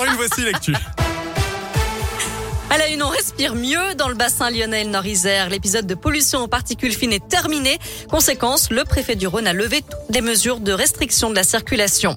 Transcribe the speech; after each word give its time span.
Caroline, 0.00 0.16
voici 0.16 0.44
l'actu. 0.44 0.74
À 2.70 2.78
la 2.78 2.88
une, 2.88 3.02
on 3.02 3.08
respire 3.08 3.54
mieux 3.54 3.94
dans 3.96 4.08
le 4.08 4.14
bassin 4.14 4.50
lyonnais 4.50 4.84
Nord-Isère. 4.84 5.50
L'épisode 5.50 5.86
de 5.86 5.94
pollution 5.94 6.40
aux 6.40 6.48
particules 6.48 6.94
fines 6.94 7.12
est 7.12 7.28
terminé. 7.28 7.78
Conséquence, 8.08 8.70
le 8.70 8.84
préfet 8.84 9.14
du 9.14 9.26
Rhône 9.26 9.46
a 9.46 9.52
levé 9.52 9.82
toutes 9.82 10.14
les 10.14 10.22
mesures 10.22 10.60
de 10.60 10.72
restriction 10.72 11.28
de 11.28 11.34
la 11.34 11.42
circulation. 11.42 12.16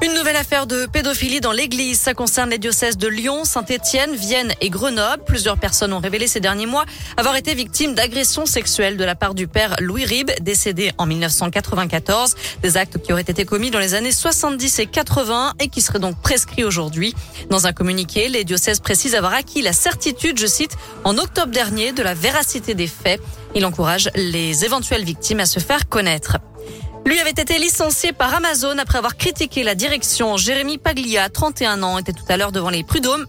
Une 0.00 0.14
nouvelle 0.14 0.36
affaire 0.36 0.68
de 0.68 0.86
pédophilie 0.86 1.40
dans 1.40 1.50
l'église. 1.50 1.98
Ça 1.98 2.14
concerne 2.14 2.50
les 2.50 2.58
diocèses 2.58 2.96
de 2.96 3.08
Lyon, 3.08 3.44
Saint-Étienne, 3.44 4.14
Vienne 4.14 4.52
et 4.60 4.70
Grenoble. 4.70 5.24
Plusieurs 5.26 5.58
personnes 5.58 5.92
ont 5.92 5.98
révélé 5.98 6.28
ces 6.28 6.38
derniers 6.38 6.66
mois 6.66 6.84
avoir 7.16 7.34
été 7.34 7.52
victimes 7.52 7.94
d'agressions 7.94 8.46
sexuelles 8.46 8.96
de 8.96 9.02
la 9.02 9.16
part 9.16 9.34
du 9.34 9.48
père 9.48 9.74
Louis 9.80 10.04
Ribes, 10.04 10.30
décédé 10.40 10.92
en 10.98 11.06
1994. 11.06 12.36
Des 12.62 12.76
actes 12.76 13.02
qui 13.02 13.12
auraient 13.12 13.22
été 13.22 13.44
commis 13.44 13.72
dans 13.72 13.80
les 13.80 13.94
années 13.94 14.12
70 14.12 14.78
et 14.78 14.86
80 14.86 15.54
et 15.58 15.66
qui 15.66 15.80
seraient 15.80 15.98
donc 15.98 16.16
prescrits 16.22 16.62
aujourd'hui. 16.62 17.16
Dans 17.50 17.66
un 17.66 17.72
communiqué, 17.72 18.28
les 18.28 18.44
diocèses 18.44 18.78
précisent 18.78 19.16
avoir 19.16 19.34
acquis 19.34 19.62
la 19.62 19.72
certitude, 19.72 20.38
je 20.38 20.46
cite, 20.46 20.76
en 21.02 21.18
octobre 21.18 21.50
dernier 21.50 21.90
de 21.90 22.04
la 22.04 22.14
véracité 22.14 22.74
des 22.74 22.86
faits. 22.86 23.20
Il 23.56 23.66
encourage 23.66 24.10
les 24.14 24.64
éventuelles 24.64 25.04
victimes 25.04 25.40
à 25.40 25.46
se 25.46 25.58
faire 25.58 25.88
connaître. 25.88 26.36
Lui 27.08 27.18
avait 27.20 27.30
été 27.30 27.58
licencié 27.58 28.12
par 28.12 28.34
Amazon 28.34 28.76
après 28.76 28.98
avoir 28.98 29.16
critiqué 29.16 29.62
la 29.62 29.74
direction. 29.74 30.36
Jérémy 30.36 30.76
Paglia, 30.76 31.30
31 31.30 31.82
ans, 31.82 31.96
était 31.96 32.12
tout 32.12 32.26
à 32.28 32.36
l'heure 32.36 32.52
devant 32.52 32.68
les 32.68 32.84
prud'hommes, 32.84 33.24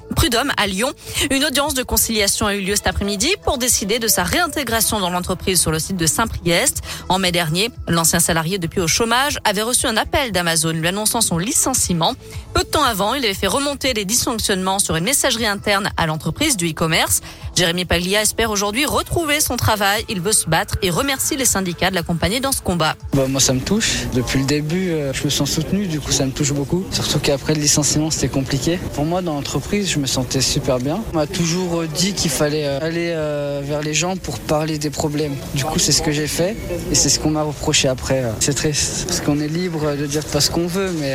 à 0.58 0.68
Lyon. 0.68 0.92
Une 1.32 1.46
audience 1.46 1.76
de 1.76 1.84
conciliation 1.84 2.46
a 2.46 2.56
eu 2.56 2.62
lieu 2.62 2.76
cet 2.76 2.88
après-midi 2.88 3.36
pour 3.42 3.58
décider 3.58 3.98
de 3.98 4.10
sa 4.10 4.24
réintégration 4.24 5.00
dans 5.00 5.10
l'entreprise 5.10 5.62
sur 5.62 5.72
le 5.72 5.80
site 5.80 5.96
de 5.96 6.06
Saint-Priest. 6.06 6.82
En 7.08 7.20
mai 7.20 7.32
dernier, 7.32 7.72
l'ancien 7.88 8.20
salarié 8.20 8.58
depuis 8.58 8.82
au 8.82 8.88
chômage 8.88 9.40
avait 9.46 9.62
reçu 9.62 9.88
un 9.88 9.96
appel 9.96 10.34
d'Amazon 10.34 10.74
lui 10.74 10.88
annonçant 10.88 11.22
son 11.22 11.38
licenciement. 11.38 12.16
Peu 12.54 12.64
de 12.64 12.68
temps 12.68 12.84
avant, 12.84 13.14
il 13.14 13.24
avait 13.24 13.34
fait 13.34 13.48
remonter 13.48 13.94
les 13.94 14.04
dysfonctionnements 14.04 14.80
sur 14.80 14.98
une 14.98 15.06
messagerie 15.06 15.48
interne 15.48 15.90
à 15.96 16.06
l'entreprise 16.06 16.58
du 16.58 16.70
e-commerce. 16.70 17.22
Jérémy 17.60 17.84
Paglia 17.84 18.22
espère 18.22 18.52
aujourd'hui 18.52 18.86
retrouver 18.86 19.42
son 19.42 19.58
travail. 19.58 20.06
Il 20.08 20.22
veut 20.22 20.32
se 20.32 20.48
battre 20.48 20.78
et 20.82 20.90
remercie 20.90 21.36
les 21.36 21.44
syndicats 21.44 21.90
de 21.90 21.96
l'accompagner 21.96 22.40
dans 22.40 22.54
ce 22.54 22.62
combat. 22.62 22.96
Bah, 23.14 23.28
moi, 23.28 23.42
ça 23.42 23.52
me 23.52 23.60
touche. 23.60 24.06
Depuis 24.14 24.40
le 24.40 24.46
début, 24.46 24.92
euh, 24.92 25.12
je 25.12 25.26
me 25.26 25.30
sens 25.30 25.52
soutenu, 25.52 25.88
du 25.88 26.00
coup 26.00 26.14
ça 26.14 26.26
me 26.26 26.32
touche 26.32 26.54
beaucoup. 26.54 26.86
Surtout 26.90 27.20
qu'après 27.20 27.56
le 27.56 27.60
licenciement, 27.60 28.12
c'était 28.12 28.30
compliqué. 28.30 28.80
Pour 28.94 29.04
moi, 29.04 29.22
dans 29.22 29.34
l'entreprise, 29.34 29.90
je 29.90 30.00
me 30.00 30.06
sentais 30.06 30.40
super 30.40 30.80
bien. 30.80 31.04
On 31.12 31.18
m'a 31.18 31.28
toujours 31.28 31.84
dit 31.84 32.14
qu'il 32.14 32.32
fallait 32.32 32.66
euh, 32.66 32.80
aller 32.80 33.12
euh, 33.14 33.60
vers 33.62 33.82
les 33.82 33.94
gens 33.94 34.16
pour 34.16 34.40
parler 34.40 34.78
des 34.78 34.90
problèmes. 34.90 35.36
Du 35.54 35.66
coup, 35.66 35.80
c'est 35.80 35.92
ce 35.92 36.02
que 36.02 36.14
j'ai 36.14 36.28
fait 36.28 36.56
et 36.90 36.96
c'est 36.96 37.10
ce 37.10 37.20
qu'on 37.20 37.32
m'a 37.32 37.44
reproché 37.44 37.90
après. 37.90 38.24
C'est 38.40 38.56
triste 38.56 39.04
parce 39.06 39.20
qu'on 39.20 39.42
est 39.42 39.50
libre 39.50 39.98
de 39.98 40.06
dire 40.06 40.24
pas 40.24 40.40
ce 40.40 40.50
qu'on 40.50 40.68
veut, 40.68 40.94
mais 40.98 41.14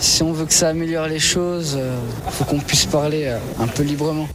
si 0.00 0.22
on 0.22 0.34
veut 0.34 0.44
que 0.44 0.52
ça 0.52 0.68
améliore 0.68 1.06
les 1.06 1.20
choses, 1.20 1.78
il 2.26 2.32
faut 2.32 2.44
qu'on 2.44 2.60
puisse 2.60 2.84
parler 2.84 3.34
un 3.58 3.66
peu 3.66 3.82
librement. 3.82 4.28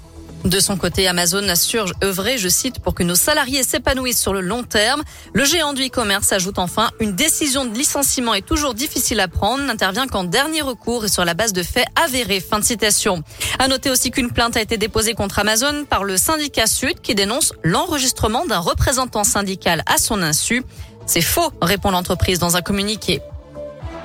De 0.45 0.59
son 0.59 0.75
côté, 0.75 1.07
Amazon 1.07 1.47
assure 1.49 1.93
œuvrer, 2.03 2.39
je 2.39 2.49
cite, 2.49 2.79
pour 2.79 2.95
que 2.95 3.03
nos 3.03 3.13
salariés 3.13 3.61
s'épanouissent 3.61 4.19
sur 4.19 4.33
le 4.33 4.41
long 4.41 4.63
terme. 4.63 5.03
Le 5.33 5.45
géant 5.45 5.73
du 5.73 5.85
e-commerce 5.85 6.31
ajoute 6.31 6.57
enfin 6.57 6.89
une 6.99 7.13
décision 7.13 7.63
de 7.63 7.77
licenciement 7.77 8.33
est 8.33 8.45
toujours 8.45 8.73
difficile 8.73 9.19
à 9.19 9.27
prendre, 9.27 9.63
n'intervient 9.63 10.07
qu'en 10.07 10.23
dernier 10.23 10.61
recours 10.61 11.05
et 11.05 11.09
sur 11.09 11.25
la 11.25 11.35
base 11.35 11.53
de 11.53 11.61
faits 11.61 11.85
avérés. 11.95 12.39
Fin 12.39 12.57
de 12.57 12.65
citation. 12.65 13.23
À 13.59 13.67
noter 13.67 13.91
aussi 13.91 14.09
qu'une 14.09 14.31
plainte 14.31 14.57
a 14.57 14.61
été 14.61 14.77
déposée 14.77 15.13
contre 15.13 15.37
Amazon 15.37 15.85
par 15.87 16.03
le 16.03 16.17
syndicat 16.17 16.65
Sud 16.65 17.01
qui 17.01 17.13
dénonce 17.13 17.53
l'enregistrement 17.63 18.45
d'un 18.45 18.59
représentant 18.59 19.23
syndical 19.23 19.83
à 19.85 19.99
son 19.99 20.23
insu. 20.23 20.63
C'est 21.05 21.21
faux, 21.21 21.51
répond 21.61 21.91
l'entreprise 21.91 22.39
dans 22.39 22.57
un 22.57 22.61
communiqué. 22.61 23.21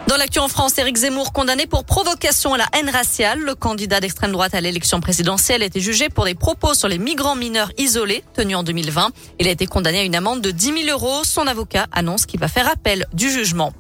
Dans 0.07 0.17
l'actu 0.17 0.39
en 0.39 0.47
France, 0.47 0.79
Éric 0.79 0.99
Zemmour 0.99 1.33
condamné 1.33 1.67
pour 1.67 1.85
provocation 1.85 2.55
à 2.55 2.59
la 2.59 2.67
haine 2.75 2.89
raciale. 2.89 3.41
Le 3.41 3.57
candidat 3.57 3.99
d'extrême 3.99 4.31
droite 4.31 4.55
à 4.55 4.61
l'élection 4.61 5.01
présidentielle 5.01 5.65
a 5.65 5.67
été 5.67 5.81
jugé 5.81 6.09
pour 6.09 6.25
des 6.25 6.37
propos 6.37 6.75
sur 6.75 6.87
les 6.87 6.99
migrants 6.99 7.35
mineurs 7.35 7.73
isolés 7.77 8.23
tenus 8.33 8.57
en 8.57 8.63
2020. 8.63 9.11
Il 9.41 9.49
a 9.49 9.51
été 9.51 9.67
condamné 9.67 9.99
à 9.99 10.05
une 10.05 10.15
amende 10.15 10.43
de 10.43 10.53
10 10.53 10.85
000 10.85 10.97
euros. 10.97 11.25
Son 11.25 11.49
avocat 11.49 11.87
annonce 11.91 12.25
qu'il 12.25 12.39
va 12.39 12.47
faire 12.47 12.71
appel 12.71 13.07
du 13.15 13.29
jugement. 13.29 13.73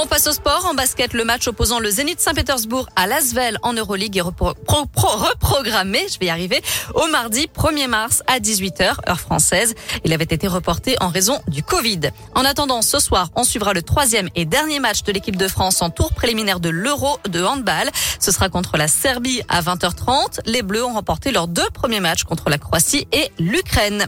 On 0.00 0.06
passe 0.06 0.28
au 0.28 0.32
sport. 0.32 0.64
En 0.64 0.74
basket, 0.74 1.12
le 1.12 1.24
match 1.24 1.48
opposant 1.48 1.80
le 1.80 1.90
Zénith 1.90 2.20
Saint-Pétersbourg 2.20 2.88
à 2.94 3.08
l'Asvel 3.08 3.58
en 3.62 3.72
Euroleague 3.72 4.16
est 4.16 4.20
reprogrammé, 4.20 6.06
je 6.08 6.20
vais 6.20 6.26
y 6.26 6.30
arriver, 6.30 6.62
au 6.94 7.08
mardi 7.08 7.48
1er 7.52 7.88
mars 7.88 8.22
à 8.28 8.38
18h, 8.38 9.08
heure 9.08 9.18
française. 9.18 9.74
Il 10.04 10.12
avait 10.12 10.22
été 10.22 10.46
reporté 10.46 10.94
en 11.00 11.08
raison 11.08 11.40
du 11.48 11.64
Covid. 11.64 12.12
En 12.36 12.44
attendant, 12.44 12.80
ce 12.80 13.00
soir, 13.00 13.30
on 13.34 13.42
suivra 13.42 13.72
le 13.72 13.82
troisième 13.82 14.28
et 14.36 14.44
dernier 14.44 14.78
match 14.78 15.02
de 15.02 15.10
l'équipe 15.10 15.34
de 15.34 15.48
France 15.48 15.82
en 15.82 15.90
tour 15.90 16.12
préliminaire 16.12 16.60
de 16.60 16.68
l'Euro 16.68 17.18
de 17.28 17.42
handball. 17.42 17.90
Ce 18.20 18.30
sera 18.30 18.48
contre 18.48 18.76
la 18.76 18.86
Serbie 18.86 19.42
à 19.48 19.62
20h30. 19.62 20.42
Les 20.46 20.62
Bleus 20.62 20.84
ont 20.84 20.94
remporté 20.94 21.32
leurs 21.32 21.48
deux 21.48 21.68
premiers 21.74 21.98
matchs 22.00 22.22
contre 22.22 22.50
la 22.50 22.58
Croatie 22.58 23.08
et 23.10 23.32
l'Ukraine. 23.40 24.06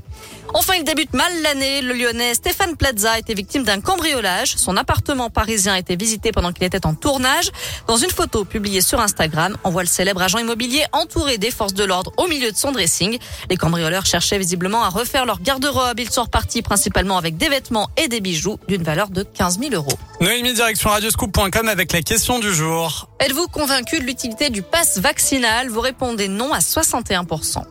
Enfin, 0.54 0.74
il 0.76 0.84
débute 0.84 1.12
mal 1.14 1.32
l'année. 1.42 1.80
Le 1.82 1.94
Lyonnais 1.94 2.34
Stéphane 2.34 2.76
Plaza 2.76 3.18
était 3.18 3.34
victime 3.34 3.62
d'un 3.62 3.80
cambriolage. 3.80 4.56
Son 4.56 4.76
appartement 4.76 5.30
parisien 5.30 5.74
a 5.74 5.78
été 5.78 5.96
visité 5.96 6.32
pendant 6.32 6.52
qu'il 6.52 6.64
était 6.64 6.86
en 6.86 6.94
tournage. 6.94 7.50
Dans 7.86 7.96
une 7.96 8.10
photo 8.10 8.44
publiée 8.44 8.80
sur 8.80 9.00
Instagram, 9.00 9.56
on 9.64 9.70
voit 9.70 9.82
le 9.82 9.88
célèbre 9.88 10.22
agent 10.22 10.38
immobilier 10.38 10.84
entouré 10.92 11.38
des 11.38 11.50
forces 11.50 11.74
de 11.74 11.84
l'ordre 11.84 12.12
au 12.16 12.26
milieu 12.26 12.50
de 12.50 12.56
son 12.56 12.72
dressing. 12.72 13.18
Les 13.48 13.56
cambrioleurs 13.56 14.06
cherchaient 14.06 14.38
visiblement 14.38 14.82
à 14.82 14.88
refaire 14.88 15.26
leur 15.26 15.40
garde-robe. 15.40 16.00
Ils 16.00 16.10
sont 16.10 16.24
repartis 16.24 16.62
principalement 16.62 17.18
avec 17.18 17.36
des 17.36 17.48
vêtements 17.48 17.88
et 17.96 18.08
des 18.08 18.20
bijoux 18.20 18.58
d'une 18.68 18.82
valeur 18.82 19.10
de 19.10 19.22
15 19.22 19.60
000 19.60 19.74
euros. 19.74 19.98
Noémie, 20.20 20.52
direction 20.52 20.90
radioscoop.com 20.90 21.68
avec 21.68 21.92
la 21.92 22.02
question 22.02 22.38
du 22.38 22.52
jour. 22.52 23.08
Êtes-vous 23.20 23.48
convaincu 23.48 23.98
de 24.00 24.04
l'utilité 24.04 24.50
du 24.50 24.62
pass 24.62 24.98
vaccinal? 24.98 25.68
Vous 25.68 25.80
répondez 25.80 26.28
non 26.28 26.52
à 26.52 26.58
61%. 26.58 27.64